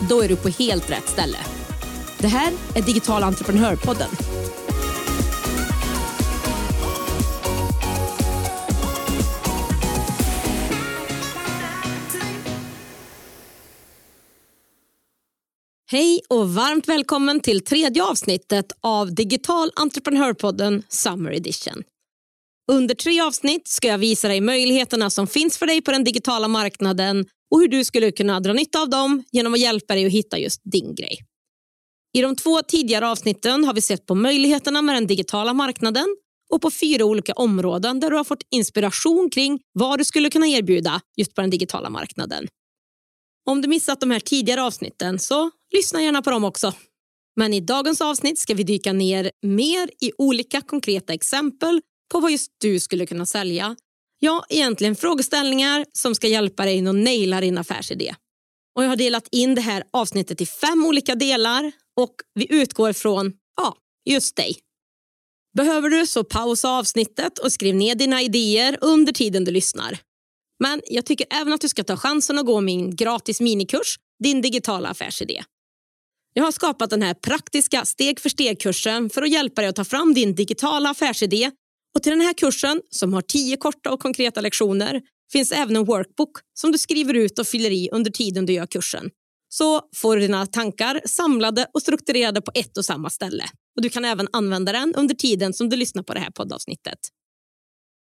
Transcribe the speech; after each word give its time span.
Då 0.00 0.20
är 0.22 0.28
du 0.28 0.36
på 0.36 0.48
helt 0.48 0.90
rätt 0.90 1.08
ställe. 1.08 1.38
Det 2.18 2.28
här 2.28 2.52
är 2.74 2.82
Digital 2.82 3.22
entreprenörpodden. 3.22 4.08
Hej 15.90 16.20
och 16.28 16.54
varmt 16.54 16.88
välkommen 16.88 17.40
till 17.40 17.64
tredje 17.64 18.04
avsnittet 18.04 18.66
av 18.80 19.14
Digital 19.14 19.70
entreprenörpodden 19.76 20.82
Summer 20.88 21.32
Edition. 21.32 21.82
Under 22.72 22.94
tre 22.94 23.20
avsnitt 23.20 23.68
ska 23.68 23.88
jag 23.88 23.98
visa 23.98 24.28
dig 24.28 24.40
möjligheterna 24.40 25.10
som 25.10 25.26
finns 25.26 25.58
för 25.58 25.66
dig 25.66 25.82
på 25.82 25.90
den 25.90 26.04
digitala 26.04 26.48
marknaden 26.48 27.26
och 27.50 27.60
hur 27.60 27.68
du 27.68 27.84
skulle 27.84 28.12
kunna 28.12 28.40
dra 28.40 28.52
nytta 28.52 28.82
av 28.82 28.90
dem 28.90 29.24
genom 29.32 29.54
att 29.54 29.60
hjälpa 29.60 29.94
dig 29.94 30.06
att 30.06 30.12
hitta 30.12 30.38
just 30.38 30.60
din 30.64 30.94
grej. 30.94 31.18
I 32.16 32.20
de 32.20 32.36
två 32.36 32.62
tidigare 32.62 33.08
avsnitten 33.08 33.64
har 33.64 33.74
vi 33.74 33.80
sett 33.80 34.06
på 34.06 34.14
möjligheterna 34.14 34.82
med 34.82 34.96
den 34.96 35.06
digitala 35.06 35.54
marknaden 35.54 36.06
och 36.52 36.62
på 36.62 36.70
fyra 36.70 37.04
olika 37.04 37.32
områden 37.32 38.00
där 38.00 38.10
du 38.10 38.16
har 38.16 38.24
fått 38.24 38.42
inspiration 38.50 39.30
kring 39.30 39.60
vad 39.72 39.98
du 39.98 40.04
skulle 40.04 40.30
kunna 40.30 40.46
erbjuda 40.46 41.00
just 41.16 41.34
på 41.34 41.40
den 41.40 41.50
digitala 41.50 41.90
marknaden. 41.90 42.46
Om 43.48 43.62
du 43.62 43.68
missat 43.68 44.00
de 44.00 44.10
här 44.10 44.20
tidigare 44.20 44.62
avsnitten 44.62 45.18
så 45.18 45.50
lyssna 45.74 46.02
gärna 46.02 46.22
på 46.22 46.30
dem 46.30 46.44
också. 46.44 46.72
Men 47.36 47.54
i 47.54 47.60
dagens 47.60 48.00
avsnitt 48.00 48.38
ska 48.38 48.54
vi 48.54 48.62
dyka 48.62 48.92
ner 48.92 49.30
mer 49.42 49.90
i 50.00 50.12
olika 50.18 50.60
konkreta 50.60 51.12
exempel 51.12 51.80
på 52.12 52.20
vad 52.20 52.30
just 52.30 52.50
du 52.60 52.80
skulle 52.80 53.06
kunna 53.06 53.26
sälja. 53.26 53.76
Ja, 54.18 54.44
egentligen 54.48 54.96
frågeställningar 54.96 55.86
som 55.92 56.14
ska 56.14 56.28
hjälpa 56.28 56.64
dig 56.64 56.88
att 56.88 56.94
naila 56.94 57.40
din 57.40 57.58
affärsidé. 57.58 58.14
Och 58.76 58.84
jag 58.84 58.88
har 58.88 58.96
delat 58.96 59.28
in 59.32 59.54
det 59.54 59.60
här 59.60 59.84
avsnittet 59.92 60.40
i 60.40 60.46
fem 60.46 60.86
olika 60.86 61.14
delar 61.14 61.72
och 62.00 62.14
vi 62.34 62.46
utgår 62.50 62.92
från 62.92 63.32
ja, 63.56 63.76
just 64.04 64.36
dig. 64.36 64.58
Behöver 65.56 65.90
du 65.90 66.06
så 66.06 66.24
pausa 66.24 66.70
avsnittet 66.70 67.38
och 67.38 67.52
skriv 67.52 67.74
ner 67.74 67.94
dina 67.94 68.22
idéer 68.22 68.78
under 68.80 69.12
tiden 69.12 69.44
du 69.44 69.50
lyssnar. 69.50 69.98
Men 70.58 70.80
jag 70.86 71.06
tycker 71.06 71.26
även 71.30 71.52
att 71.52 71.60
du 71.60 71.68
ska 71.68 71.84
ta 71.84 71.96
chansen 71.96 72.38
att 72.38 72.46
gå 72.46 72.60
min 72.60 72.96
gratis 72.96 73.40
minikurs, 73.40 73.98
din 74.22 74.42
digitala 74.42 74.88
affärsidé. 74.88 75.44
Jag 76.32 76.44
har 76.44 76.52
skapat 76.52 76.90
den 76.90 77.02
här 77.02 77.14
praktiska 77.14 77.84
steg 77.84 78.20
för 78.20 78.28
steg-kursen 78.28 79.10
för 79.10 79.22
att 79.22 79.30
hjälpa 79.30 79.60
dig 79.60 79.68
att 79.68 79.76
ta 79.76 79.84
fram 79.84 80.14
din 80.14 80.34
digitala 80.34 80.90
affärsidé 80.90 81.50
och 81.96 82.02
till 82.02 82.12
den 82.12 82.20
här 82.20 82.32
kursen, 82.32 82.82
som 82.90 83.12
har 83.12 83.22
tio 83.22 83.56
korta 83.56 83.92
och 83.92 84.00
konkreta 84.00 84.40
lektioner, 84.40 85.02
finns 85.32 85.52
även 85.52 85.76
en 85.76 85.84
workbook 85.84 86.30
som 86.54 86.72
du 86.72 86.78
skriver 86.78 87.14
ut 87.14 87.38
och 87.38 87.46
fyller 87.46 87.70
i 87.70 87.88
under 87.92 88.10
tiden 88.10 88.46
du 88.46 88.52
gör 88.52 88.66
kursen. 88.66 89.10
Så 89.48 89.80
får 89.96 90.16
du 90.16 90.22
dina 90.22 90.46
tankar 90.46 91.00
samlade 91.04 91.66
och 91.74 91.82
strukturerade 91.82 92.40
på 92.40 92.50
ett 92.54 92.76
och 92.76 92.84
samma 92.84 93.10
ställe. 93.10 93.44
Och 93.76 93.82
Du 93.82 93.88
kan 93.88 94.04
även 94.04 94.28
använda 94.32 94.72
den 94.72 94.94
under 94.94 95.14
tiden 95.14 95.52
som 95.52 95.68
du 95.68 95.76
lyssnar 95.76 96.02
på 96.02 96.14
det 96.14 96.20
här 96.20 96.30
poddavsnittet. 96.30 96.98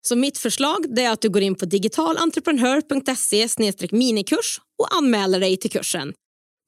Så 0.07 0.15
mitt 0.15 0.37
förslag 0.37 0.99
är 0.99 1.09
att 1.09 1.21
du 1.21 1.29
går 1.29 1.41
in 1.41 1.55
på 1.55 1.65
digitalentreprenör.se 1.65 3.47
minikurs 3.91 4.61
och 4.79 4.95
anmäler 4.97 5.39
dig 5.39 5.57
till 5.57 5.71
kursen. 5.71 6.13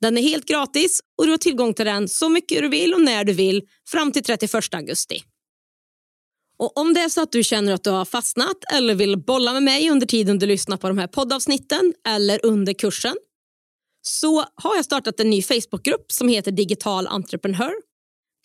Den 0.01 0.17
är 0.17 0.21
helt 0.21 0.45
gratis 0.45 0.99
och 1.17 1.25
du 1.25 1.31
har 1.31 1.37
tillgång 1.37 1.73
till 1.73 1.85
den 1.85 2.07
så 2.07 2.29
mycket 2.29 2.61
du 2.61 2.69
vill 2.69 2.93
och 2.93 3.01
när 3.01 3.23
du 3.23 3.33
vill 3.33 3.61
fram 3.89 4.11
till 4.11 4.23
31 4.23 4.73
augusti. 4.73 5.23
Och 6.61 6.77
Om 6.77 6.93
det 6.93 6.99
är 6.99 7.09
så 7.09 7.21
att 7.21 7.31
du 7.31 7.43
känner 7.43 7.73
att 7.73 7.83
du 7.83 7.89
har 7.89 8.05
fastnat 8.05 8.57
eller 8.73 8.95
vill 8.95 9.17
bolla 9.17 9.53
med 9.53 9.63
mig 9.63 9.89
under 9.89 10.07
tiden 10.07 10.39
du 10.39 10.45
lyssnar 10.45 10.77
på 10.77 10.87
de 10.87 10.97
här 10.97 11.07
poddavsnitten 11.07 11.93
eller 12.07 12.45
under 12.45 12.73
kursen 12.73 13.15
så 14.01 14.45
har 14.55 14.75
jag 14.75 14.85
startat 14.85 15.19
en 15.19 15.29
ny 15.29 15.41
Facebookgrupp 15.41 16.11
som 16.11 16.27
heter 16.27 16.51
Digital 16.51 17.07
entreprenör. 17.07 17.73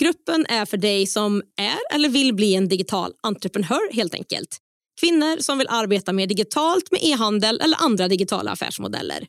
Gruppen 0.01 0.47
är 0.49 0.65
för 0.65 0.77
dig 0.77 1.07
som 1.07 1.43
är 1.57 1.95
eller 1.95 2.09
vill 2.09 2.35
bli 2.35 2.55
en 2.55 2.69
digital 2.69 3.13
entreprenör 3.23 3.95
helt 3.95 4.15
enkelt. 4.15 4.59
Kvinnor 5.01 5.41
som 5.41 5.59
vill 5.59 5.69
arbeta 5.69 6.13
mer 6.13 6.27
digitalt 6.27 6.91
med 6.91 7.01
e-handel 7.03 7.61
eller 7.61 7.83
andra 7.83 8.09
digitala 8.09 8.51
affärsmodeller. 8.51 9.27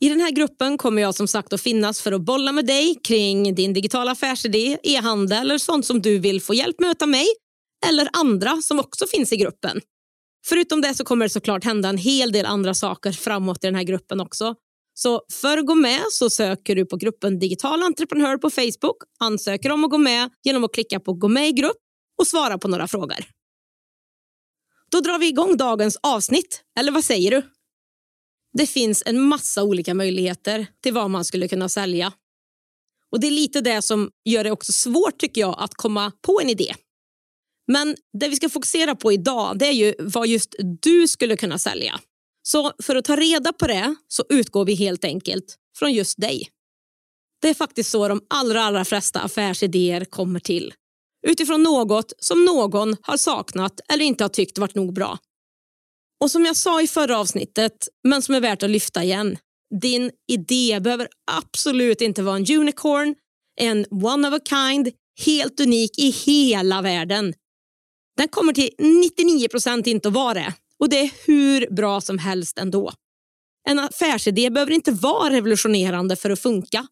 I 0.00 0.08
den 0.08 0.20
här 0.20 0.30
gruppen 0.30 0.78
kommer 0.78 1.02
jag 1.02 1.14
som 1.14 1.28
sagt 1.28 1.52
att 1.52 1.60
finnas 1.60 2.00
för 2.00 2.12
att 2.12 2.22
bolla 2.22 2.52
med 2.52 2.66
dig 2.66 2.94
kring 3.04 3.54
din 3.54 3.72
digitala 3.72 4.10
affärsidé, 4.10 4.78
e-handel 4.82 5.40
eller 5.40 5.58
sånt 5.58 5.86
som 5.86 6.02
du 6.02 6.18
vill 6.18 6.42
få 6.42 6.54
hjälp 6.54 6.80
med 6.80 7.02
av 7.02 7.08
mig 7.08 7.26
eller 7.88 8.08
andra 8.12 8.62
som 8.62 8.78
också 8.80 9.06
finns 9.06 9.32
i 9.32 9.36
gruppen. 9.36 9.80
Förutom 10.46 10.80
det 10.80 10.94
så 10.94 11.04
kommer 11.04 11.24
det 11.24 11.30
såklart 11.30 11.64
hända 11.64 11.88
en 11.88 11.98
hel 11.98 12.32
del 12.32 12.46
andra 12.46 12.74
saker 12.74 13.12
framåt 13.12 13.64
i 13.64 13.66
den 13.66 13.74
här 13.74 13.82
gruppen 13.82 14.20
också. 14.20 14.54
Så 14.94 15.22
för 15.32 15.58
att 15.58 15.66
gå 15.66 15.74
med 15.74 16.00
så 16.10 16.30
söker 16.30 16.76
du 16.76 16.86
på 16.86 16.96
gruppen 16.96 17.38
Digital 17.38 17.82
entreprenör 17.82 18.36
på 18.36 18.50
Facebook, 18.50 18.96
ansöker 19.20 19.72
om 19.72 19.84
att 19.84 19.90
gå 19.90 19.98
med 19.98 20.30
genom 20.42 20.64
att 20.64 20.74
klicka 20.74 21.00
på 21.00 21.12
gå 21.12 21.28
med 21.28 21.48
i 21.48 21.52
grupp 21.52 21.76
och 22.18 22.26
svara 22.26 22.58
på 22.58 22.68
några 22.68 22.88
frågor. 22.88 23.24
Då 24.90 25.00
drar 25.00 25.18
vi 25.18 25.28
igång 25.28 25.56
dagens 25.56 25.98
avsnitt, 26.02 26.62
eller 26.78 26.92
vad 26.92 27.04
säger 27.04 27.30
du? 27.30 27.42
Det 28.52 28.66
finns 28.66 29.02
en 29.06 29.20
massa 29.20 29.62
olika 29.62 29.94
möjligheter 29.94 30.66
till 30.82 30.92
vad 30.92 31.10
man 31.10 31.24
skulle 31.24 31.48
kunna 31.48 31.68
sälja. 31.68 32.12
Och 33.10 33.20
Det 33.20 33.26
är 33.26 33.30
lite 33.30 33.60
det 33.60 33.82
som 33.82 34.10
gör 34.24 34.44
det 34.44 34.50
också 34.50 34.72
svårt 34.72 35.18
tycker 35.18 35.40
jag 35.40 35.56
att 35.58 35.74
komma 35.74 36.12
på 36.26 36.40
en 36.42 36.50
idé. 36.50 36.74
Men 37.66 37.96
det 38.18 38.28
vi 38.28 38.36
ska 38.36 38.48
fokusera 38.48 38.94
på 38.94 39.12
idag 39.12 39.58
det 39.58 39.66
är 39.66 39.72
ju 39.72 39.94
vad 39.98 40.26
just 40.26 40.54
du 40.82 41.08
skulle 41.08 41.36
kunna 41.36 41.58
sälja. 41.58 42.00
Så 42.42 42.72
för 42.82 42.96
att 42.96 43.04
ta 43.04 43.16
reda 43.16 43.52
på 43.52 43.66
det 43.66 43.94
så 44.08 44.24
utgår 44.28 44.64
vi 44.64 44.74
helt 44.74 45.04
enkelt 45.04 45.56
från 45.78 45.92
just 45.92 46.20
dig. 46.20 46.48
Det 47.42 47.48
är 47.48 47.54
faktiskt 47.54 47.90
så 47.90 48.08
de 48.08 48.20
allra, 48.30 48.62
allra 48.62 48.84
flesta 48.84 49.20
affärsidéer 49.20 50.04
kommer 50.04 50.40
till. 50.40 50.74
Utifrån 51.26 51.62
något 51.62 52.12
som 52.18 52.44
någon 52.44 52.96
har 53.02 53.16
saknat 53.16 53.80
eller 53.92 54.04
inte 54.04 54.24
har 54.24 54.28
tyckt 54.28 54.58
varit 54.58 54.74
nog 54.74 54.94
bra. 54.94 55.18
Och 56.20 56.30
som 56.30 56.44
jag 56.44 56.56
sa 56.56 56.82
i 56.82 56.86
förra 56.86 57.18
avsnittet, 57.18 57.88
men 58.08 58.22
som 58.22 58.34
är 58.34 58.40
värt 58.40 58.62
att 58.62 58.70
lyfta 58.70 59.04
igen. 59.04 59.38
Din 59.80 60.10
idé 60.32 60.80
behöver 60.80 61.08
absolut 61.30 62.00
inte 62.00 62.22
vara 62.22 62.36
en 62.36 62.56
unicorn, 62.58 63.14
en 63.60 63.86
one 63.90 64.28
of 64.28 64.34
a 64.34 64.40
kind, 64.48 64.88
helt 65.24 65.60
unik 65.60 65.98
i 65.98 66.10
hela 66.10 66.82
världen. 66.82 67.34
Den 68.16 68.28
kommer 68.28 68.52
till 68.52 68.70
99 68.78 69.48
procent 69.48 69.86
inte 69.86 70.08
att 70.08 70.14
vara 70.14 70.34
det 70.34 70.54
och 70.78 70.88
det 70.88 70.98
är 70.98 71.10
hur 71.26 71.66
bra 71.70 72.00
som 72.00 72.18
helst 72.18 72.58
ändå. 72.58 72.92
En 73.68 73.78
affärsidé 73.78 74.50
behöver 74.50 74.72
inte 74.72 74.92
vara 74.92 75.30
revolutionerande 75.30 76.16
för 76.16 76.30
att 76.30 76.40
funka. 76.40 76.86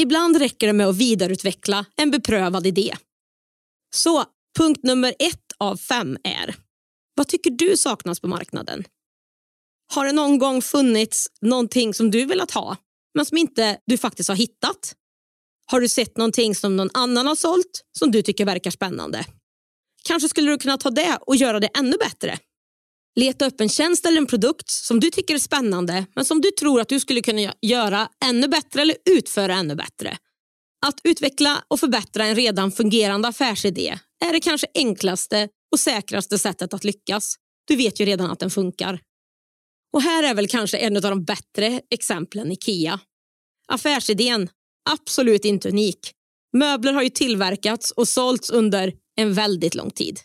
Ibland 0.00 0.36
räcker 0.36 0.66
det 0.66 0.72
med 0.72 0.86
att 0.86 0.96
vidareutveckla 0.96 1.86
en 1.96 2.10
beprövad 2.10 2.66
idé. 2.66 2.96
Så 3.94 4.24
punkt 4.58 4.80
nummer 4.82 5.14
ett 5.18 5.52
av 5.58 5.76
fem 5.76 6.18
är 6.24 6.54
vad 7.14 7.28
tycker 7.28 7.50
du 7.50 7.76
saknas 7.76 8.20
på 8.20 8.28
marknaden? 8.28 8.84
Har 9.94 10.06
det 10.06 10.12
någon 10.12 10.38
gång 10.38 10.62
funnits 10.62 11.28
någonting 11.40 11.94
som 11.94 12.10
du 12.10 12.24
velat 12.24 12.50
ha 12.50 12.76
men 13.14 13.26
som 13.26 13.38
inte 13.38 13.78
du 13.86 13.98
faktiskt 13.98 14.28
har 14.28 14.36
hittat? 14.36 14.94
Har 15.66 15.80
du 15.80 15.88
sett 15.88 16.16
någonting 16.16 16.54
som 16.54 16.76
någon 16.76 16.90
annan 16.94 17.26
har 17.26 17.34
sålt 17.34 17.84
som 17.98 18.10
du 18.10 18.22
tycker 18.22 18.44
verkar 18.44 18.70
spännande? 18.70 19.24
Kanske 20.08 20.28
skulle 20.28 20.50
du 20.50 20.58
kunna 20.58 20.78
ta 20.78 20.90
det 20.90 21.18
och 21.20 21.36
göra 21.36 21.60
det 21.60 21.66
ännu 21.78 21.96
bättre. 21.96 22.38
Leta 23.16 23.46
upp 23.46 23.60
en 23.60 23.68
tjänst 23.68 24.06
eller 24.06 24.18
en 24.18 24.26
produkt 24.26 24.70
som 24.70 25.00
du 25.00 25.10
tycker 25.10 25.34
är 25.34 25.38
spännande 25.38 26.06
men 26.14 26.24
som 26.24 26.40
du 26.40 26.50
tror 26.50 26.80
att 26.80 26.88
du 26.88 27.00
skulle 27.00 27.20
kunna 27.20 27.54
göra 27.62 28.08
ännu 28.24 28.48
bättre 28.48 28.82
eller 28.82 28.96
utföra 29.10 29.54
ännu 29.54 29.74
bättre. 29.74 30.16
Att 30.86 31.00
utveckla 31.04 31.64
och 31.68 31.80
förbättra 31.80 32.26
en 32.26 32.34
redan 32.34 32.72
fungerande 32.72 33.28
affärsidé 33.28 33.98
är 34.24 34.32
det 34.32 34.40
kanske 34.40 34.66
enklaste 34.74 35.48
och 35.72 35.80
säkraste 35.80 36.38
sättet 36.38 36.74
att 36.74 36.84
lyckas. 36.84 37.36
Du 37.66 37.76
vet 37.76 38.00
ju 38.00 38.04
redan 38.04 38.30
att 38.30 38.38
den 38.38 38.50
funkar. 38.50 39.00
Och 39.92 40.02
här 40.02 40.22
är 40.22 40.34
väl 40.34 40.48
kanske 40.48 40.78
en 40.78 40.96
av 40.96 41.02
de 41.02 41.24
bättre 41.24 41.80
exemplen 41.90 42.52
IKEA. 42.52 43.00
Affärsidén, 43.68 44.48
absolut 44.90 45.44
inte 45.44 45.68
unik. 45.68 46.12
Möbler 46.52 46.92
har 46.92 47.02
ju 47.02 47.10
tillverkats 47.10 47.90
och 47.90 48.08
sålts 48.08 48.50
under 48.50 48.92
en 49.18 49.34
väldigt 49.34 49.74
lång 49.74 49.90
tid. 49.90 50.20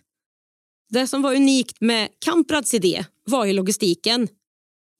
Det 0.89 1.07
som 1.07 1.21
var 1.21 1.35
unikt 1.35 1.77
med 1.81 2.09
Kamprads 2.25 2.73
idé 2.73 3.05
var 3.25 3.45
ju 3.45 3.53
logistiken. 3.53 4.27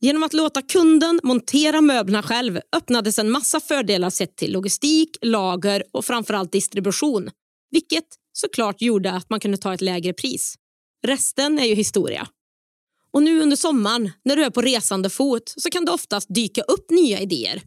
Genom 0.02 0.24
att 0.24 0.34
låta 0.34 0.62
kunden 0.62 1.20
montera 1.24 1.82
möblerna 1.82 2.24
själv 2.24 2.60
öppnades 2.76 3.20
en 3.20 3.32
massa 3.32 3.60
fördelar 3.60 4.10
sett 4.10 4.36
till 4.36 4.52
logistik, 4.52 5.18
lager 5.22 5.84
och 5.92 6.06
framförallt 6.06 6.52
distribution. 6.52 7.30
Vilket 7.72 8.06
såklart 8.34 8.82
gjorde 8.82 9.12
att 9.12 9.30
man 9.30 9.40
kunde 9.40 9.58
ta 9.58 9.74
ett 9.74 9.82
lägre 9.82 10.14
pris. 10.14 10.56
Resten 11.08 11.60
är 11.60 11.66
ju 11.66 11.76
historia. 11.76 12.28
Och 13.12 13.24
nu 13.24 13.42
under 13.42 13.58
sommaren, 13.58 14.12
när 14.26 14.36
du 14.36 14.44
är 14.44 14.50
på 14.50 14.62
resande 14.62 15.10
fot, 15.10 15.54
så 15.58 15.70
kan 15.70 15.86
det 15.86 15.92
oftast 15.92 16.28
dyka 16.36 16.62
upp 16.62 16.92
nya 16.92 17.20
idéer. 17.20 17.62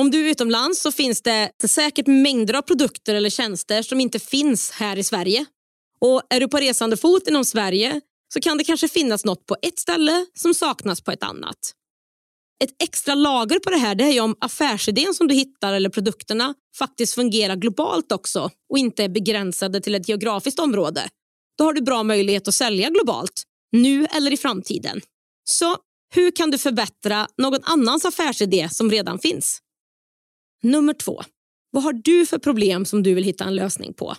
Om 0.00 0.10
du 0.10 0.26
är 0.26 0.30
utomlands 0.30 0.82
så 0.82 0.92
finns 0.92 1.22
det 1.22 1.50
säkert 1.68 2.06
mängder 2.06 2.54
av 2.54 2.62
produkter 2.62 3.14
eller 3.14 3.30
tjänster 3.30 3.82
som 3.82 4.00
inte 4.00 4.18
finns 4.18 4.70
här 4.70 4.96
i 4.96 5.04
Sverige. 5.04 5.46
Och 6.04 6.22
är 6.30 6.40
du 6.40 6.48
på 6.48 6.56
resande 6.56 6.96
fot 6.96 7.28
inom 7.28 7.44
Sverige 7.44 8.00
så 8.34 8.40
kan 8.40 8.58
det 8.58 8.64
kanske 8.64 8.88
finnas 8.88 9.24
något 9.24 9.46
på 9.46 9.56
ett 9.62 9.78
ställe 9.78 10.26
som 10.34 10.54
saknas 10.54 11.00
på 11.00 11.10
ett 11.10 11.22
annat. 11.22 11.58
Ett 12.64 12.82
extra 12.82 13.14
lager 13.14 13.58
på 13.58 13.70
det 13.70 13.76
här 13.76 13.94
det 13.94 14.04
är 14.04 14.20
om 14.20 14.36
affärsidén 14.40 15.14
som 15.14 15.28
du 15.28 15.34
hittar 15.34 15.72
eller 15.72 15.90
produkterna 15.90 16.54
faktiskt 16.78 17.14
fungerar 17.14 17.56
globalt 17.56 18.12
också 18.12 18.50
och 18.70 18.78
inte 18.78 19.04
är 19.04 19.08
begränsade 19.08 19.80
till 19.80 19.94
ett 19.94 20.08
geografiskt 20.08 20.58
område. 20.58 21.08
Då 21.58 21.64
har 21.64 21.72
du 21.72 21.80
bra 21.80 22.02
möjlighet 22.02 22.48
att 22.48 22.54
sälja 22.54 22.90
globalt, 22.90 23.42
nu 23.72 24.06
eller 24.06 24.32
i 24.32 24.36
framtiden. 24.36 25.00
Så 25.44 25.76
hur 26.14 26.30
kan 26.30 26.50
du 26.50 26.58
förbättra 26.58 27.28
någon 27.36 27.60
annans 27.62 28.04
affärsidé 28.04 28.68
som 28.68 28.90
redan 28.90 29.18
finns? 29.18 29.58
Nummer 30.62 30.92
två. 30.92 31.22
Vad 31.70 31.82
har 31.82 31.92
du 31.92 32.26
för 32.26 32.38
problem 32.38 32.84
som 32.84 33.02
du 33.02 33.14
vill 33.14 33.24
hitta 33.24 33.44
en 33.44 33.54
lösning 33.54 33.94
på? 33.94 34.16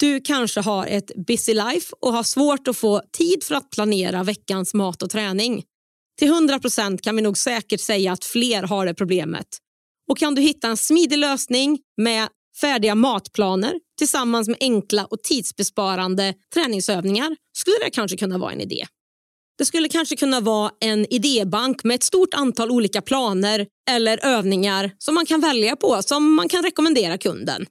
Du 0.00 0.20
kanske 0.20 0.60
har 0.60 0.86
ett 0.86 1.10
busy 1.26 1.54
life 1.54 1.94
och 2.00 2.12
har 2.12 2.22
svårt 2.22 2.68
att 2.68 2.76
få 2.76 3.02
tid 3.12 3.44
för 3.44 3.54
att 3.54 3.70
planera 3.70 4.22
veckans 4.22 4.74
mat 4.74 5.02
och 5.02 5.10
träning. 5.10 5.64
Till 6.18 6.32
100% 6.32 6.98
kan 6.98 7.16
vi 7.16 7.22
nog 7.22 7.38
säkert 7.38 7.80
säga 7.80 8.12
att 8.12 8.24
fler 8.24 8.62
har 8.62 8.86
det 8.86 8.94
problemet. 8.94 9.46
Och 10.10 10.18
kan 10.18 10.34
du 10.34 10.42
hitta 10.42 10.68
en 10.68 10.76
smidig 10.76 11.18
lösning 11.18 11.78
med 11.96 12.28
färdiga 12.60 12.94
matplaner 12.94 13.74
tillsammans 13.98 14.48
med 14.48 14.56
enkla 14.60 15.04
och 15.04 15.22
tidsbesparande 15.22 16.34
träningsövningar 16.54 17.36
skulle 17.56 17.76
det 17.84 17.90
kanske 17.90 18.16
kunna 18.16 18.38
vara 18.38 18.52
en 18.52 18.60
idé. 18.60 18.86
Det 19.58 19.64
skulle 19.64 19.88
kanske 19.88 20.16
kunna 20.16 20.40
vara 20.40 20.70
en 20.80 21.06
idébank 21.12 21.84
med 21.84 21.94
ett 21.94 22.02
stort 22.02 22.34
antal 22.34 22.70
olika 22.70 23.02
planer 23.02 23.66
eller 23.90 24.26
övningar 24.26 24.90
som 24.98 25.14
man 25.14 25.26
kan 25.26 25.40
välja 25.40 25.76
på 25.76 26.02
som 26.02 26.34
man 26.34 26.48
kan 26.48 26.62
rekommendera 26.62 27.18
kunden. 27.18 27.66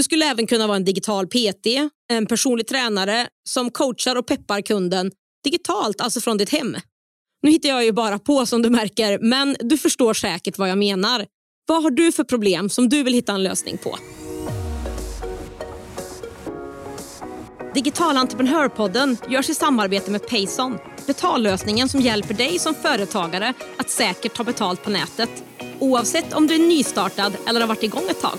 Du 0.00 0.04
skulle 0.04 0.24
även 0.24 0.46
kunna 0.46 0.66
vara 0.66 0.76
en 0.76 0.84
digital 0.84 1.26
PT, 1.26 1.66
en 2.12 2.26
personlig 2.26 2.66
tränare 2.66 3.28
som 3.48 3.70
coachar 3.70 4.16
och 4.16 4.26
peppar 4.26 4.60
kunden 4.60 5.10
digitalt, 5.44 6.00
alltså 6.00 6.20
från 6.20 6.38
ditt 6.38 6.50
hem. 6.50 6.76
Nu 7.42 7.50
hittar 7.50 7.68
jag 7.68 7.84
ju 7.84 7.92
bara 7.92 8.18
på 8.18 8.46
som 8.46 8.62
du 8.62 8.70
märker, 8.70 9.18
men 9.18 9.56
du 9.60 9.78
förstår 9.78 10.14
säkert 10.14 10.58
vad 10.58 10.68
jag 10.68 10.78
menar. 10.78 11.26
Vad 11.66 11.82
har 11.82 11.90
du 11.90 12.12
för 12.12 12.24
problem 12.24 12.68
som 12.68 12.88
du 12.88 13.02
vill 13.02 13.14
hitta 13.14 13.32
en 13.32 13.42
lösning 13.42 13.78
på? 13.78 13.98
Digital 17.74 18.16
entreprenörpodden 18.16 19.16
görs 19.28 19.50
i 19.50 19.54
samarbete 19.54 20.10
med 20.10 20.28
Payson. 20.28 20.78
Betallösningen 21.06 21.88
som 21.88 22.00
hjälper 22.00 22.34
dig 22.34 22.58
som 22.58 22.74
företagare 22.74 23.54
att 23.76 23.90
säkert 23.90 24.34
ta 24.34 24.44
betalt 24.44 24.82
på 24.82 24.90
nätet. 24.90 25.30
Oavsett 25.78 26.32
om 26.32 26.46
du 26.46 26.54
är 26.54 26.68
nystartad 26.68 27.36
eller 27.46 27.60
har 27.60 27.68
varit 27.68 27.82
igång 27.82 28.08
ett 28.10 28.20
tag. 28.20 28.38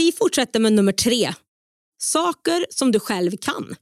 Vi 0.00 0.12
fortsätter 0.12 0.60
med 0.60 0.72
nummer 0.72 0.92
tre. 0.92 1.34
Saker 2.02 2.66
som 2.70 2.92
du 2.92 3.00
själv 3.00 3.36
kan. 3.36 3.76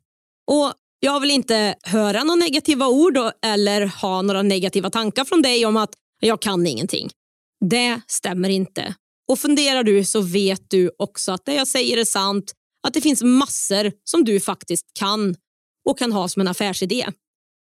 Och 0.51 0.73
Jag 1.01 1.21
vill 1.21 1.31
inte 1.31 1.75
höra 1.83 2.25
några 2.25 2.41
negativa 2.41 2.89
ord 2.89 3.19
eller 3.45 3.87
ha 3.87 4.23
några 4.23 4.43
negativa 4.43 4.91
tankar 4.91 5.25
från 5.25 5.43
dig 5.43 5.67
om 5.67 5.77
att 5.77 5.91
jag 6.21 6.43
kan 6.43 6.67
ingenting. 6.67 7.11
Det 7.71 8.01
stämmer 8.07 8.49
inte. 8.49 8.95
Och 9.29 9.39
funderar 9.39 9.83
du 9.83 10.05
så 10.05 10.21
vet 10.21 10.71
du 10.71 10.91
också 10.99 11.33
att 11.33 11.45
det 11.45 11.55
jag 11.55 11.69
säger 11.69 11.97
är 11.99 12.05
sant. 12.05 12.53
Att 12.87 12.95
det 12.95 13.01
finns 13.01 13.23
massor 13.23 13.93
som 14.05 14.25
du 14.25 14.41
faktiskt 14.41 14.87
kan 14.99 15.37
och 15.89 15.99
kan 15.99 16.13
ha 16.13 16.29
som 16.29 16.41
en 16.41 16.49
affärsidé. 16.49 17.07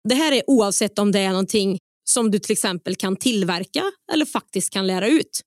Det 0.09 0.15
här 0.15 0.31
är 0.31 0.43
oavsett 0.47 0.99
om 0.99 1.11
det 1.11 1.19
är 1.19 1.29
någonting 1.29 1.77
som 2.09 2.31
du 2.31 2.39
till 2.39 2.51
exempel 2.51 2.95
kan 2.95 3.15
tillverka 3.15 3.83
eller 4.13 4.25
faktiskt 4.25 4.69
kan 4.69 4.87
lära 4.87 5.07
ut. 5.07 5.41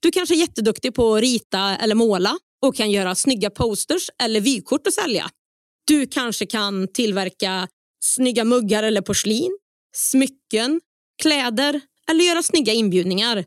Du 0.00 0.10
kanske 0.10 0.34
är 0.34 0.38
jätteduktig 0.38 0.94
på 0.94 1.14
att 1.14 1.20
rita 1.20 1.76
eller 1.76 1.94
måla 1.94 2.38
och 2.62 2.76
kan 2.76 2.90
göra 2.90 3.14
snygga 3.14 3.50
posters 3.50 4.10
eller 4.22 4.40
vykort 4.40 4.86
att 4.86 4.94
sälja. 4.94 5.30
Du 5.86 6.06
kanske 6.06 6.46
kan 6.46 6.88
tillverka 6.88 7.68
snygga 8.04 8.44
muggar 8.44 8.82
eller 8.82 9.00
porslin, 9.00 9.58
smycken, 9.96 10.80
kläder 11.22 11.80
eller 12.10 12.24
göra 12.24 12.42
snygga 12.42 12.72
inbjudningar. 12.72 13.44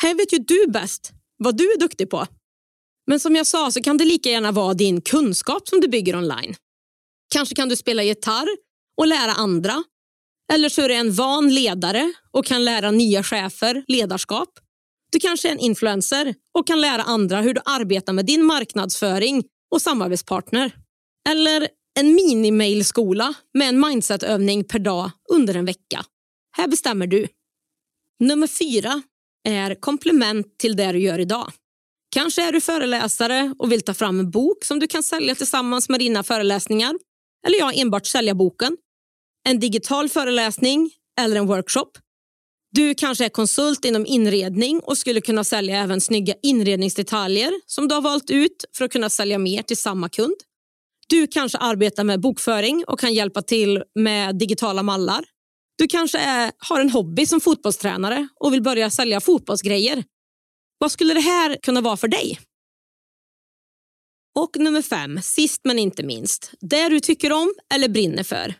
Här 0.00 0.14
vet 0.14 0.32
ju 0.32 0.38
du 0.38 0.66
bäst 0.66 1.12
vad 1.36 1.56
du 1.56 1.72
är 1.72 1.78
duktig 1.78 2.10
på. 2.10 2.26
Men 3.06 3.20
som 3.20 3.36
jag 3.36 3.46
sa 3.46 3.70
så 3.70 3.82
kan 3.82 3.96
det 3.96 4.04
lika 4.04 4.30
gärna 4.30 4.52
vara 4.52 4.74
din 4.74 5.00
kunskap 5.00 5.68
som 5.68 5.80
du 5.80 5.88
bygger 5.88 6.16
online. 6.16 6.54
Kanske 7.34 7.54
kan 7.54 7.68
du 7.68 7.76
spela 7.76 8.02
gitarr 8.02 8.48
och 8.96 9.06
lära 9.06 9.32
andra. 9.32 9.84
Eller 10.52 10.68
så 10.68 10.82
är 10.82 10.88
du 10.88 10.94
en 10.94 11.12
van 11.12 11.54
ledare 11.54 12.12
och 12.30 12.44
kan 12.44 12.64
lära 12.64 12.90
nya 12.90 13.22
chefer 13.22 13.84
ledarskap. 13.88 14.48
Du 15.12 15.20
kanske 15.20 15.48
är 15.48 15.52
en 15.52 15.58
influencer 15.58 16.34
och 16.58 16.66
kan 16.66 16.80
lära 16.80 17.02
andra 17.02 17.40
hur 17.40 17.54
du 17.54 17.60
arbetar 17.64 18.12
med 18.12 18.26
din 18.26 18.44
marknadsföring 18.44 19.44
och 19.70 19.82
samarbetspartner. 19.82 20.72
Eller 21.28 21.68
en 21.98 22.14
mini-mailskola 22.14 23.34
med 23.54 23.68
en 23.68 23.80
mindsetövning 23.80 24.64
per 24.64 24.78
dag 24.78 25.10
under 25.32 25.54
en 25.54 25.64
vecka. 25.64 26.04
Här 26.56 26.68
bestämmer 26.68 27.06
du. 27.06 27.26
Nummer 28.20 28.46
fyra 28.46 29.02
är 29.48 29.74
komplement 29.74 30.58
till 30.58 30.76
det 30.76 30.92
du 30.92 30.98
gör 30.98 31.18
idag. 31.18 31.52
Kanske 32.14 32.48
är 32.48 32.52
du 32.52 32.60
föreläsare 32.60 33.54
och 33.58 33.72
vill 33.72 33.82
ta 33.82 33.94
fram 33.94 34.20
en 34.20 34.30
bok 34.30 34.64
som 34.64 34.78
du 34.78 34.86
kan 34.86 35.02
sälja 35.02 35.34
tillsammans 35.34 35.88
med 35.88 36.00
dina 36.00 36.22
föreläsningar. 36.22 36.94
Eller 37.46 37.58
ja, 37.58 37.72
enbart 37.72 38.06
sälja 38.06 38.34
boken. 38.34 38.76
En 39.48 39.60
digital 39.60 40.08
föreläsning 40.08 40.90
eller 41.20 41.36
en 41.36 41.46
workshop. 41.46 41.90
Du 42.72 42.94
kanske 42.94 43.24
är 43.24 43.28
konsult 43.28 43.84
inom 43.84 44.06
inredning 44.06 44.80
och 44.80 44.98
skulle 44.98 45.20
kunna 45.20 45.44
sälja 45.44 45.78
även 45.78 46.00
snygga 46.00 46.34
inredningsdetaljer 46.42 47.52
som 47.66 47.88
du 47.88 47.94
har 47.94 48.02
valt 48.02 48.30
ut 48.30 48.64
för 48.76 48.84
att 48.84 48.92
kunna 48.92 49.10
sälja 49.10 49.38
mer 49.38 49.62
till 49.62 49.76
samma 49.76 50.08
kund. 50.08 50.36
Du 51.08 51.26
kanske 51.26 51.58
arbetar 51.58 52.04
med 52.04 52.20
bokföring 52.20 52.84
och 52.86 53.00
kan 53.00 53.14
hjälpa 53.14 53.42
till 53.42 53.82
med 53.94 54.38
digitala 54.38 54.82
mallar 54.82 55.24
du 55.80 55.86
kanske 55.88 56.18
är, 56.18 56.52
har 56.58 56.80
en 56.80 56.90
hobby 56.90 57.26
som 57.26 57.40
fotbollstränare 57.40 58.28
och 58.40 58.52
vill 58.52 58.62
börja 58.62 58.90
sälja 58.90 59.20
fotbollsgrejer. 59.20 60.04
Vad 60.78 60.92
skulle 60.92 61.14
det 61.14 61.20
här 61.20 61.58
kunna 61.62 61.80
vara 61.80 61.96
för 61.96 62.08
dig? 62.08 62.40
Och 64.38 64.56
nummer 64.56 64.82
fem, 64.82 65.22
sist 65.22 65.60
men 65.64 65.78
inte 65.78 66.02
minst, 66.02 66.52
det 66.60 66.88
du 66.88 67.00
tycker 67.00 67.32
om 67.32 67.54
eller 67.74 67.88
brinner 67.88 68.22
för. 68.22 68.54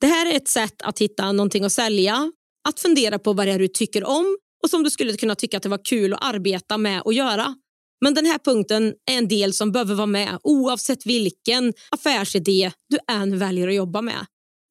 Det 0.00 0.06
här 0.06 0.32
är 0.32 0.36
ett 0.36 0.48
sätt 0.48 0.82
att 0.82 0.98
hitta 0.98 1.32
någonting 1.32 1.64
att 1.64 1.72
sälja, 1.72 2.32
att 2.68 2.80
fundera 2.80 3.18
på 3.18 3.32
vad 3.32 3.46
det 3.46 3.52
är 3.52 3.58
du 3.58 3.68
tycker 3.68 4.04
om 4.04 4.36
och 4.62 4.70
som 4.70 4.82
du 4.82 4.90
skulle 4.90 5.16
kunna 5.16 5.34
tycka 5.34 5.56
att 5.56 5.62
det 5.62 5.68
var 5.68 5.84
kul 5.84 6.12
att 6.14 6.24
arbeta 6.24 6.78
med 6.78 7.02
och 7.02 7.12
göra. 7.12 7.54
Men 8.00 8.14
den 8.14 8.26
här 8.26 8.38
punkten 8.38 8.94
är 9.10 9.18
en 9.18 9.28
del 9.28 9.52
som 9.52 9.72
behöver 9.72 9.94
vara 9.94 10.06
med 10.06 10.38
oavsett 10.42 11.06
vilken 11.06 11.72
affärsidé 11.90 12.72
du 12.88 12.98
än 13.12 13.38
väljer 13.38 13.68
att 13.68 13.74
jobba 13.74 14.02
med. 14.02 14.26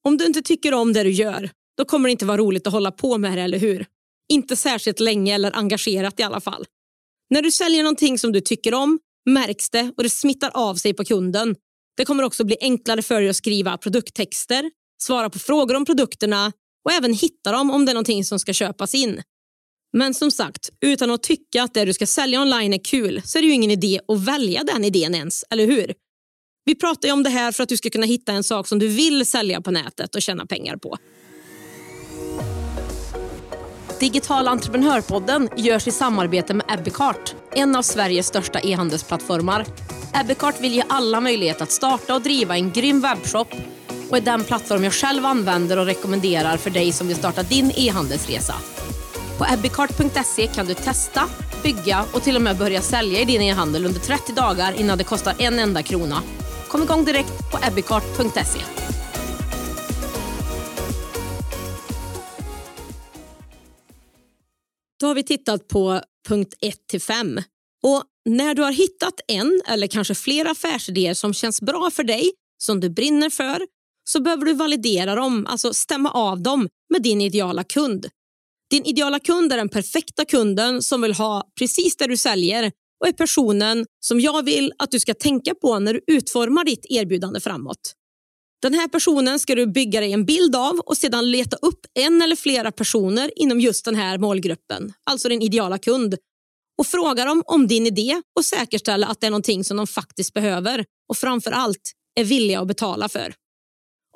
Om 0.05 0.17
du 0.17 0.25
inte 0.25 0.41
tycker 0.41 0.73
om 0.73 0.93
det 0.93 1.03
du 1.03 1.11
gör, 1.11 1.49
då 1.77 1.85
kommer 1.85 2.09
det 2.09 2.11
inte 2.11 2.25
vara 2.25 2.37
roligt 2.37 2.67
att 2.67 2.73
hålla 2.73 2.91
på 2.91 3.17
med 3.17 3.37
det, 3.37 3.41
eller 3.41 3.59
hur? 3.59 3.85
Inte 4.29 4.55
särskilt 4.55 4.99
länge 4.99 5.35
eller 5.35 5.55
engagerat 5.55 6.19
i 6.19 6.23
alla 6.23 6.41
fall. 6.41 6.65
När 7.29 7.41
du 7.41 7.51
säljer 7.51 7.83
någonting 7.83 8.19
som 8.19 8.31
du 8.31 8.41
tycker 8.41 8.73
om 8.73 8.99
märks 9.29 9.69
det 9.69 9.91
och 9.97 10.03
det 10.03 10.09
smittar 10.09 10.51
av 10.53 10.75
sig 10.75 10.93
på 10.93 11.05
kunden. 11.05 11.55
Det 11.97 12.05
kommer 12.05 12.23
också 12.23 12.43
bli 12.43 12.57
enklare 12.61 13.01
för 13.01 13.21
dig 13.21 13.29
att 13.29 13.35
skriva 13.35 13.77
produkttexter, 13.77 14.71
svara 15.01 15.29
på 15.29 15.39
frågor 15.39 15.75
om 15.75 15.85
produkterna 15.85 16.51
och 16.87 16.93
även 16.93 17.13
hitta 17.13 17.51
dem 17.51 17.71
om 17.71 17.85
det 17.85 17.91
är 17.91 17.93
någonting 17.93 18.25
som 18.25 18.39
ska 18.39 18.53
köpas 18.53 18.95
in. 18.95 19.21
Men 19.93 20.13
som 20.13 20.31
sagt, 20.31 20.69
utan 20.81 21.11
att 21.11 21.23
tycka 21.23 21.63
att 21.63 21.73
det 21.73 21.85
du 21.85 21.93
ska 21.93 22.05
sälja 22.05 22.41
online 22.41 22.73
är 22.73 22.83
kul 22.83 23.21
så 23.25 23.37
är 23.37 23.41
det 23.41 23.47
ju 23.47 23.53
ingen 23.53 23.71
idé 23.71 23.99
att 24.07 24.23
välja 24.23 24.63
den 24.63 24.83
idén 24.83 25.15
ens, 25.15 25.43
eller 25.49 25.65
hur? 25.67 25.93
Vi 26.65 26.75
pratar 26.75 27.07
ju 27.07 27.13
om 27.13 27.23
det 27.23 27.29
här 27.29 27.51
för 27.51 27.63
att 27.63 27.69
du 27.69 27.77
ska 27.77 27.89
kunna 27.89 28.05
hitta 28.05 28.31
en 28.31 28.43
sak 28.43 28.67
som 28.67 28.79
du 28.79 28.87
vill 28.87 29.25
sälja 29.25 29.61
på 29.61 29.71
nätet 29.71 30.15
och 30.15 30.21
tjäna 30.21 30.45
pengar 30.45 30.77
på. 30.77 30.97
Digital 33.99 34.47
entreprenörpodden 34.47 35.49
görs 35.57 35.87
i 35.87 35.91
samarbete 35.91 36.53
med 36.53 36.65
Ebbecart, 36.69 37.35
en 37.51 37.75
av 37.75 37.81
Sveriges 37.81 38.27
största 38.27 38.59
e-handelsplattformar. 38.59 39.65
Ebbecart 40.21 40.61
vill 40.61 40.73
ge 40.73 40.83
alla 40.89 41.21
möjlighet 41.21 41.61
att 41.61 41.71
starta 41.71 42.15
och 42.15 42.21
driva 42.21 42.55
en 42.55 42.71
grym 42.71 43.01
webbshop 43.01 43.47
och 44.09 44.17
är 44.17 44.21
den 44.21 44.43
plattform 44.43 44.83
jag 44.83 44.93
själv 44.93 45.25
använder 45.25 45.77
och 45.77 45.85
rekommenderar 45.85 46.57
för 46.57 46.69
dig 46.69 46.91
som 46.91 47.07
vill 47.07 47.17
starta 47.17 47.43
din 47.43 47.71
e-handelsresa. 47.75 48.55
På 49.37 49.45
ebbicart.se 49.53 50.47
kan 50.47 50.65
du 50.65 50.73
testa, 50.73 51.23
bygga 51.63 52.05
och 52.13 52.23
till 52.23 52.35
och 52.35 52.41
med 52.41 52.57
börja 52.57 52.81
sälja 52.81 53.19
i 53.19 53.25
din 53.25 53.41
e-handel 53.41 53.85
under 53.85 53.99
30 53.99 54.33
dagar 54.33 54.79
innan 54.79 54.97
det 54.97 55.03
kostar 55.03 55.33
en 55.39 55.59
enda 55.59 55.83
krona. 55.83 56.23
Kom 56.67 56.83
igång 56.83 57.05
direkt 57.05 57.51
på 57.51 57.59
ebbicart.se. 57.67 58.59
Då 64.99 65.07
har 65.07 65.15
vi 65.15 65.23
tittat 65.23 65.67
på 65.67 66.01
punkt 66.27 66.53
1 66.61 66.87
till 66.87 67.01
5. 67.01 67.41
Och 67.83 68.03
när 68.25 68.55
du 68.55 68.61
har 68.61 68.71
hittat 68.71 69.21
en 69.27 69.61
eller 69.67 69.87
kanske 69.87 70.15
flera 70.15 70.51
affärsidéer 70.51 71.13
som 71.13 71.33
känns 71.33 71.61
bra 71.61 71.91
för 71.91 72.03
dig, 72.03 72.31
som 72.57 72.79
du 72.79 72.89
brinner 72.89 73.29
för, 73.29 73.61
så 74.09 74.21
behöver 74.21 74.45
du 74.45 74.53
validera 74.53 75.15
dem, 75.15 75.45
alltså 75.47 75.73
stämma 75.73 76.11
av 76.11 76.41
dem 76.41 76.67
med 76.93 77.01
din 77.01 77.21
ideala 77.21 77.63
kund. 77.63 78.09
Din 78.69 78.85
ideala 78.85 79.19
kund 79.19 79.53
är 79.53 79.57
den 79.57 79.69
perfekta 79.69 80.25
kunden 80.25 80.81
som 80.81 81.01
vill 81.01 81.13
ha 81.13 81.43
precis 81.59 81.97
det 81.97 82.07
du 82.07 82.17
säljer 82.17 82.71
och 83.01 83.07
är 83.07 83.13
personen 83.13 83.85
som 83.99 84.19
jag 84.19 84.45
vill 84.45 84.73
att 84.79 84.91
du 84.91 84.99
ska 84.99 85.13
tänka 85.13 85.55
på 85.55 85.79
när 85.79 85.93
du 85.93 86.01
utformar 86.07 86.63
ditt 86.63 86.85
erbjudande 86.89 87.39
framåt. 87.39 87.93
Den 88.61 88.73
här 88.73 88.87
personen 88.87 89.39
ska 89.39 89.55
du 89.55 89.67
bygga 89.67 89.99
dig 89.99 90.13
en 90.13 90.25
bild 90.25 90.55
av 90.55 90.79
och 90.79 90.97
sedan 90.97 91.31
leta 91.31 91.57
upp 91.61 91.79
en 91.99 92.21
eller 92.21 92.35
flera 92.35 92.71
personer 92.71 93.31
inom 93.35 93.59
just 93.59 93.85
den 93.85 93.95
här 93.95 94.17
målgruppen, 94.17 94.93
alltså 95.03 95.29
din 95.29 95.41
ideala 95.41 95.77
kund 95.77 96.17
och 96.77 96.87
fråga 96.87 97.25
dem 97.25 97.43
om 97.45 97.67
din 97.67 97.87
idé 97.87 98.21
och 98.37 98.45
säkerställa 98.45 99.07
att 99.07 99.21
det 99.21 99.27
är 99.27 99.31
någonting 99.31 99.63
som 99.63 99.77
de 99.77 99.87
faktiskt 99.87 100.33
behöver 100.33 100.85
och 101.09 101.17
framför 101.17 101.51
allt 101.51 101.91
är 102.19 102.23
villiga 102.23 102.61
att 102.61 102.67
betala 102.67 103.09
för. 103.09 103.33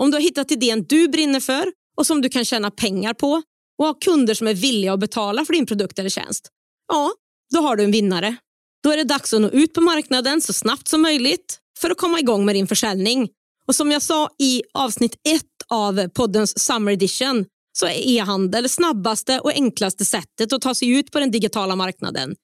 Om 0.02 0.12
du 0.12 0.16
har 0.16 0.22
hittat 0.22 0.52
idén 0.52 0.86
du 0.90 1.08
brinner 1.08 1.40
för 1.40 1.72
och 1.98 2.08
som 2.08 2.22
du 2.22 2.30
kan 2.30 2.46
tjäna 2.46 2.72
pengar 2.72 3.14
på 3.14 3.42
och 3.78 3.86
har 3.86 4.02
kunder 4.02 4.34
som 4.34 4.48
är 4.48 4.54
villiga 4.54 4.94
att 4.94 5.00
betala 5.00 5.46
för 5.46 5.54
din 5.54 5.66
produkt 5.66 6.00
eller 6.00 6.10
tjänst, 6.10 6.50
ja, 6.88 7.12
då 7.54 7.62
har 7.62 7.76
du 7.76 7.84
en 7.84 7.92
vinnare. 7.92 8.36
Då 8.84 8.92
är 8.92 8.98
det 8.98 9.04
dags 9.04 9.34
att 9.34 9.42
nå 9.42 9.50
ut 9.50 9.74
på 9.74 9.82
marknaden 9.82 10.42
så 10.42 10.54
snabbt 10.54 10.88
som 10.88 11.02
möjligt 11.02 11.60
för 11.80 11.90
att 11.90 11.98
komma 11.98 12.20
igång 12.20 12.46
med 12.46 12.56
din 12.56 12.68
försäljning. 12.68 13.30
Och 13.68 13.76
Som 13.76 13.92
jag 13.92 14.02
sa 14.02 14.30
i 14.40 14.62
avsnitt 14.74 15.16
ett 15.30 15.44
av 15.70 16.08
poddens 16.08 16.60
Summer 16.60 16.92
Edition 16.92 17.46
så 17.74 17.86
är 17.86 18.08
e-handel 18.08 18.70
snabbaste 18.70 19.40
och 19.40 19.54
enklaste 19.54 20.06
sättet 20.06 20.54
att 20.54 20.62
ta 20.62 20.76
sig 20.76 20.90
ut 20.90 21.12
på 21.12 21.20
den 21.20 21.32
digitala 21.32 21.76
marknaden. 21.76 22.36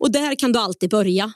Och 0.00 0.12
där 0.12 0.34
kan 0.34 0.52
du 0.52 0.58
alltid 0.58 0.90
börja. 0.90 1.32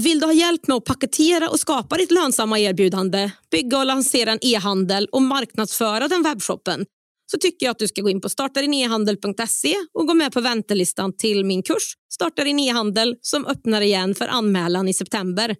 Vill 0.00 0.20
du 0.20 0.26
ha 0.26 0.32
hjälp 0.32 0.66
med 0.68 0.76
att 0.76 0.84
paketera 0.84 1.50
och 1.50 1.60
skapa 1.60 1.96
ditt 1.96 2.10
lönsamma 2.10 2.58
erbjudande, 2.58 3.30
bygga 3.50 3.78
och 3.78 3.86
lansera 3.86 4.30
en 4.32 4.38
e-handel 4.40 5.08
och 5.12 5.22
marknadsföra 5.22 6.08
den 6.08 6.22
webbshoppen 6.22 6.86
så 7.30 7.38
tycker 7.38 7.66
jag 7.66 7.70
att 7.70 7.78
du 7.78 7.88
ska 7.88 8.02
gå 8.02 8.10
in 8.10 8.20
på 8.20 8.28
startadinehandel.se 8.28 9.74
och 9.92 10.06
gå 10.06 10.14
med 10.14 10.32
på 10.32 10.40
väntelistan 10.40 11.16
till 11.16 11.44
min 11.44 11.62
kurs 11.62 11.94
Starta 12.14 12.44
din 12.44 12.58
e-handel 12.60 13.16
som 13.20 13.46
öppnar 13.46 13.80
igen 13.80 14.14
för 14.14 14.28
anmälan 14.28 14.88
i 14.88 14.94
september. 14.94 15.56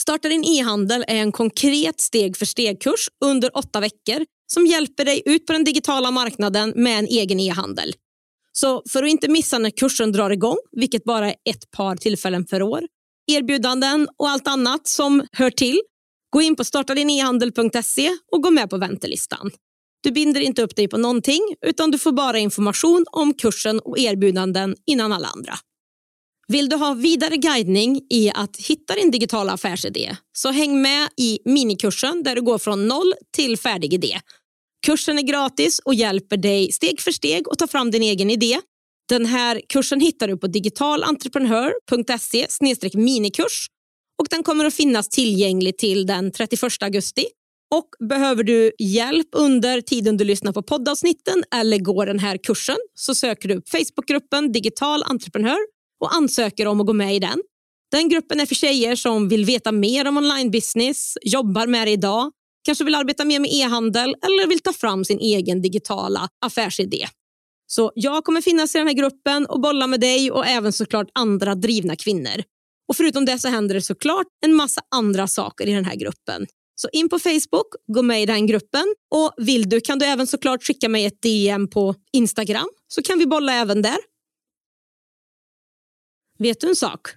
Starta 0.00 0.28
din 0.28 0.44
e-handel 0.44 1.04
är 1.08 1.16
en 1.16 1.32
konkret 1.32 2.00
steg 2.00 2.36
för 2.36 2.46
steg-kurs 2.46 3.08
under 3.24 3.56
åtta 3.56 3.80
veckor 3.80 4.26
som 4.46 4.66
hjälper 4.66 5.04
dig 5.04 5.22
ut 5.24 5.46
på 5.46 5.52
den 5.52 5.64
digitala 5.64 6.10
marknaden 6.10 6.72
med 6.76 6.98
en 6.98 7.06
egen 7.06 7.40
e-handel. 7.40 7.92
Så 8.52 8.82
för 8.88 9.02
att 9.02 9.10
inte 9.10 9.28
missa 9.28 9.58
när 9.58 9.70
kursen 9.70 10.12
drar 10.12 10.30
igång, 10.30 10.56
vilket 10.72 11.04
bara 11.04 11.26
är 11.26 11.36
ett 11.50 11.70
par 11.70 11.96
tillfällen 11.96 12.44
per 12.44 12.62
år, 12.62 12.82
erbjudanden 13.26 14.08
och 14.18 14.28
allt 14.28 14.48
annat 14.48 14.86
som 14.86 15.26
hör 15.32 15.50
till, 15.50 15.80
gå 16.30 16.42
in 16.42 16.56
på 16.56 16.64
startadinehandel.se 16.64 18.10
och 18.32 18.42
gå 18.42 18.50
med 18.50 18.70
på 18.70 18.78
väntelistan. 18.78 19.50
Du 20.02 20.10
binder 20.10 20.40
inte 20.40 20.62
upp 20.62 20.76
dig 20.76 20.88
på 20.88 20.98
någonting 20.98 21.40
utan 21.66 21.90
du 21.90 21.98
får 21.98 22.12
bara 22.12 22.38
information 22.38 23.04
om 23.12 23.34
kursen 23.34 23.80
och 23.80 23.98
erbjudanden 23.98 24.76
innan 24.86 25.12
alla 25.12 25.28
andra. 25.28 25.54
Vill 26.48 26.68
du 26.68 26.76
ha 26.76 26.94
vidare 26.94 27.36
guidning 27.36 28.00
i 28.10 28.30
att 28.34 28.56
hitta 28.56 28.94
din 28.94 29.10
digitala 29.10 29.52
affärsidé 29.52 30.16
så 30.32 30.50
häng 30.50 30.82
med 30.82 31.08
i 31.16 31.38
minikursen 31.44 32.22
där 32.22 32.34
du 32.34 32.42
går 32.42 32.58
från 32.58 32.88
noll 32.88 33.14
till 33.36 33.56
färdig 33.56 33.94
idé. 33.94 34.20
Kursen 34.86 35.18
är 35.18 35.22
gratis 35.22 35.78
och 35.78 35.94
hjälper 35.94 36.36
dig 36.36 36.72
steg 36.72 37.00
för 37.00 37.12
steg 37.12 37.48
att 37.50 37.58
ta 37.58 37.66
fram 37.66 37.90
din 37.90 38.02
egen 38.02 38.30
idé. 38.30 38.60
Den 39.08 39.26
här 39.26 39.60
kursen 39.68 40.00
hittar 40.00 40.28
du 40.28 40.36
på 40.36 40.46
digitalentreprenör.se 40.46 42.46
minikurs 42.94 43.66
och 44.18 44.26
den 44.30 44.42
kommer 44.42 44.64
att 44.64 44.74
finnas 44.74 45.08
tillgänglig 45.08 45.78
till 45.78 46.06
den 46.06 46.32
31 46.32 46.62
augusti 46.80 47.26
och 47.74 47.88
behöver 48.08 48.44
du 48.44 48.72
hjälp 48.78 49.28
under 49.32 49.80
tiden 49.80 50.16
du 50.16 50.24
lyssnar 50.24 50.52
på 50.52 50.62
poddavsnitten 50.62 51.44
eller 51.54 51.78
går 51.78 52.06
den 52.06 52.18
här 52.18 52.36
kursen 52.36 52.76
så 52.94 53.14
söker 53.14 53.48
du 53.48 53.54
upp 53.54 53.68
Facebookgruppen 53.68 54.52
Digital 54.52 55.02
entreprenör 55.02 55.58
och 56.00 56.14
ansöker 56.14 56.66
om 56.66 56.80
att 56.80 56.86
gå 56.86 56.92
med 56.92 57.16
i 57.16 57.18
den. 57.18 57.42
Den 57.90 58.08
gruppen 58.08 58.40
är 58.40 58.46
för 58.46 58.54
tjejer 58.54 58.96
som 58.96 59.28
vill 59.28 59.44
veta 59.44 59.72
mer 59.72 60.08
om 60.08 60.16
online 60.16 60.50
business, 60.50 61.14
jobbar 61.22 61.66
med 61.66 61.86
det 61.86 61.90
idag, 61.90 62.32
kanske 62.64 62.84
vill 62.84 62.94
arbeta 62.94 63.24
mer 63.24 63.40
med 63.40 63.50
e-handel 63.52 64.14
eller 64.22 64.46
vill 64.46 64.60
ta 64.60 64.72
fram 64.72 65.04
sin 65.04 65.18
egen 65.18 65.62
digitala 65.62 66.28
affärsidé. 66.46 67.06
Så 67.74 67.92
jag 67.94 68.24
kommer 68.24 68.40
finnas 68.40 68.74
i 68.74 68.78
den 68.78 68.86
här 68.86 68.94
gruppen 68.94 69.46
och 69.46 69.60
bolla 69.60 69.86
med 69.86 70.00
dig 70.00 70.30
och 70.30 70.46
även 70.46 70.72
såklart 70.72 71.08
andra 71.14 71.54
drivna 71.54 71.96
kvinnor. 71.96 72.42
Och 72.88 72.96
Förutom 72.96 73.24
det 73.24 73.38
så 73.38 73.48
händer 73.48 73.74
det 73.74 73.82
såklart 73.82 74.26
en 74.44 74.54
massa 74.54 74.80
andra 74.94 75.26
saker 75.26 75.66
i 75.66 75.72
den 75.72 75.84
här 75.84 75.96
gruppen. 75.96 76.46
Så 76.74 76.88
in 76.92 77.08
på 77.08 77.18
Facebook, 77.18 77.66
gå 77.94 78.02
med 78.02 78.22
i 78.22 78.26
den 78.26 78.46
gruppen 78.46 78.94
och 79.14 79.34
vill 79.36 79.68
du 79.68 79.80
kan 79.80 79.98
du 79.98 80.06
även 80.06 80.26
såklart 80.26 80.62
skicka 80.62 80.88
mig 80.88 81.04
ett 81.04 81.22
DM 81.22 81.68
på 81.68 81.94
Instagram 82.12 82.68
så 82.88 83.02
kan 83.02 83.18
vi 83.18 83.26
bolla 83.26 83.52
även 83.52 83.82
där. 83.82 83.98
Vet 86.38 86.60
du 86.60 86.68
en 86.68 86.76
sak? 86.76 87.08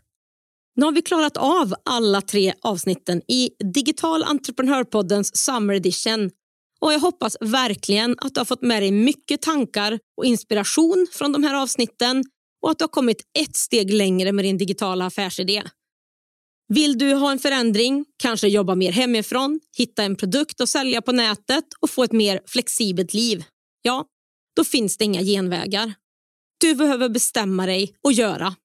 Nu 0.75 0.85
har 0.85 0.91
vi 0.91 1.01
klarat 1.01 1.37
av 1.37 1.75
alla 1.85 2.21
tre 2.21 2.53
avsnitten 2.61 3.21
i 3.27 3.49
Digital 3.73 4.23
entreprenörpoddens 4.23 5.37
Summer 5.37 5.73
Edition 5.73 6.31
och 6.81 6.93
jag 6.93 6.99
hoppas 6.99 7.37
verkligen 7.39 8.15
att 8.17 8.33
du 8.33 8.39
har 8.39 8.45
fått 8.45 8.61
med 8.61 8.81
dig 8.83 8.91
mycket 8.91 9.41
tankar 9.41 9.99
och 10.17 10.25
inspiration 10.25 11.07
från 11.11 11.31
de 11.31 11.43
här 11.43 11.61
avsnitten 11.61 12.23
och 12.61 12.71
att 12.71 12.77
du 12.77 12.83
har 12.83 12.89
kommit 12.89 13.21
ett 13.39 13.55
steg 13.55 13.93
längre 13.93 14.31
med 14.31 14.45
din 14.45 14.57
digitala 14.57 15.05
affärsidé. 15.05 15.63
Vill 16.67 16.97
du 16.97 17.13
ha 17.13 17.31
en 17.31 17.39
förändring, 17.39 18.05
kanske 18.17 18.47
jobba 18.47 18.75
mer 18.75 18.91
hemifrån, 18.91 19.59
hitta 19.77 20.03
en 20.03 20.15
produkt 20.15 20.61
att 20.61 20.69
sälja 20.69 21.01
på 21.01 21.11
nätet 21.11 21.63
och 21.79 21.89
få 21.89 22.03
ett 22.03 22.11
mer 22.11 22.41
flexibelt 22.47 23.13
liv? 23.13 23.43
Ja, 23.81 24.05
då 24.55 24.63
finns 24.63 24.97
det 24.97 25.05
inga 25.05 25.21
genvägar. 25.21 25.93
Du 26.57 26.75
behöver 26.75 27.09
bestämma 27.09 27.65
dig 27.65 27.95
och 28.03 28.13
göra. 28.13 28.55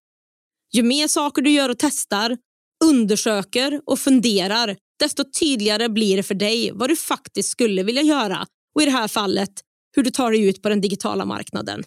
Ju 0.72 0.82
mer 0.82 1.08
saker 1.08 1.42
du 1.42 1.50
gör 1.50 1.68
och 1.68 1.78
testar, 1.78 2.36
undersöker 2.84 3.80
och 3.86 3.98
funderar, 3.98 4.76
desto 5.00 5.24
tydligare 5.40 5.88
blir 5.88 6.16
det 6.16 6.22
för 6.22 6.34
dig 6.34 6.70
vad 6.74 6.88
du 6.88 6.96
faktiskt 6.96 7.48
skulle 7.48 7.82
vilja 7.82 8.02
göra 8.02 8.46
och 8.74 8.82
i 8.82 8.84
det 8.84 8.90
här 8.90 9.08
fallet 9.08 9.50
hur 9.96 10.02
du 10.02 10.10
tar 10.10 10.30
dig 10.30 10.48
ut 10.48 10.62
på 10.62 10.68
den 10.68 10.80
digitala 10.80 11.24
marknaden. 11.24 11.84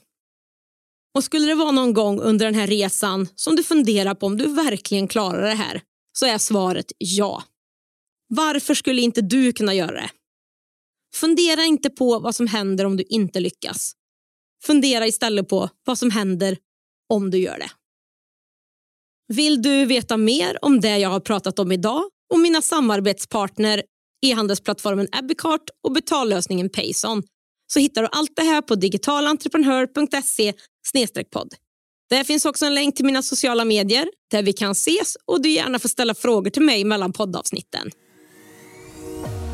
Och 1.16 1.24
Skulle 1.24 1.48
det 1.48 1.56
vara 1.56 1.72
någon 1.72 1.94
gång 1.94 2.20
under 2.20 2.46
den 2.46 2.56
här 2.56 2.68
resan 2.68 3.28
som 3.36 3.56
du 3.56 3.64
funderar 3.64 4.16
på 4.16 4.26
om 4.26 4.38
du 4.38 4.48
verkligen 4.48 5.08
klarar 5.08 5.42
det 5.42 5.56
här, 5.56 5.82
så 6.18 6.26
är 6.26 6.38
svaret 6.38 6.92
ja. 6.98 7.44
Varför 8.28 8.74
skulle 8.74 9.02
inte 9.02 9.22
du 9.22 9.54
kunna 9.54 9.74
göra 9.74 9.92
det? 9.92 10.10
Fundera 11.16 11.64
inte 11.64 11.90
på 11.90 12.20
vad 12.20 12.36
som 12.36 12.48
händer 12.48 12.86
om 12.86 12.98
du 12.98 13.04
inte 13.04 13.40
lyckas. 13.40 13.94
Fundera 14.64 15.08
istället 15.08 15.50
på 15.50 15.70
vad 15.86 15.98
som 15.98 16.12
händer 16.12 16.58
om 17.10 17.32
du 17.32 17.38
gör 17.38 17.58
det. 17.58 17.72
Vill 19.28 19.62
du 19.62 19.86
veta 19.86 20.18
mer 20.18 20.66
om 20.66 20.80
det 20.80 20.98
jag 20.98 21.10
har 21.10 21.20
pratat 21.20 21.60
om 21.60 21.72
idag 21.72 22.04
och 22.34 22.40
mina 22.40 22.62
samarbetspartner 22.62 23.84
e-handelsplattformen 24.26 25.08
Abicart 25.12 25.70
och 25.84 25.92
betallösningen 25.92 26.70
Payson 26.70 27.24
så 27.74 27.80
hittar 27.80 28.02
du 28.02 28.08
allt 28.12 28.36
det 28.36 28.44
här 28.44 28.62
på 28.62 28.76
digitalentreprenör.se 28.76 30.54
podd. 31.32 31.54
Där 32.10 32.24
finns 32.24 32.46
också 32.46 32.66
en 32.66 32.76
länk 32.76 32.96
till 32.96 33.06
mina 33.06 33.22
sociala 33.22 33.66
medier 33.66 34.10
där 34.32 34.44
vi 34.44 34.54
kan 34.54 34.72
ses 34.72 35.18
och 35.26 35.42
du 35.42 35.50
gärna 35.50 35.80
får 35.80 35.90
ställa 35.90 36.16
frågor 36.16 36.50
till 36.50 36.62
mig 36.62 36.84
mellan 36.84 37.14
poddavsnitten. 37.14 37.92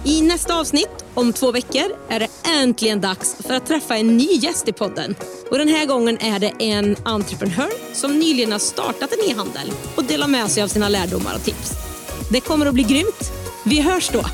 I 0.05 0.21
nästa 0.21 0.59
avsnitt, 0.59 1.05
om 1.13 1.33
två 1.33 1.51
veckor, 1.51 1.95
är 2.09 2.19
det 2.19 2.27
äntligen 2.49 3.01
dags 3.01 3.35
för 3.35 3.53
att 3.53 3.65
träffa 3.65 3.97
en 3.97 4.17
ny 4.17 4.25
gäst 4.25 4.67
i 4.67 4.73
podden. 4.73 5.15
Och 5.51 5.57
Den 5.57 5.67
här 5.67 5.85
gången 5.85 6.17
är 6.21 6.39
det 6.39 6.53
en 6.59 6.95
entreprenör 7.05 7.95
som 7.95 8.19
nyligen 8.19 8.51
har 8.51 8.59
startat 8.59 9.13
en 9.13 9.31
e-handel 9.31 9.71
och 9.95 10.03
delar 10.03 10.27
med 10.27 10.51
sig 10.51 10.63
av 10.63 10.67
sina 10.67 10.89
lärdomar 10.89 11.35
och 11.35 11.43
tips. 11.43 11.88
Det 12.29 12.41
kommer 12.41 12.65
att 12.65 12.73
bli 12.73 12.83
grymt. 12.83 13.31
Vi 13.63 13.81
hörs 13.81 14.09
då. 14.09 14.25